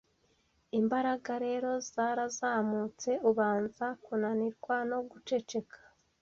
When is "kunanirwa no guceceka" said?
4.03-5.77